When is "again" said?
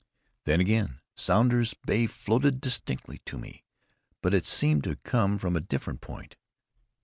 0.59-0.99